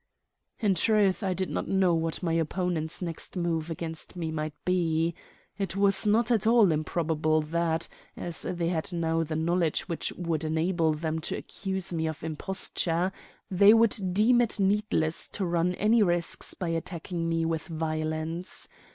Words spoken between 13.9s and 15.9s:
deem it needless to run